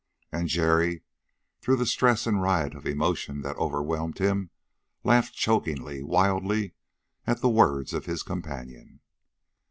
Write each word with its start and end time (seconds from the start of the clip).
And 0.31 0.47
Jerry, 0.47 1.03
through 1.61 1.75
the 1.75 1.85
stress 1.85 2.25
and 2.25 2.41
riot 2.41 2.73
of 2.73 2.87
emotion 2.87 3.43
that 3.43 3.55
overwhelmed 3.57 4.17
him, 4.17 4.49
laughed 5.03 5.35
chokingly, 5.35 6.01
wildly, 6.01 6.73
at 7.27 7.41
the 7.41 7.49
words 7.49 7.93
of 7.93 8.07
his 8.07 8.23
companion. 8.23 9.01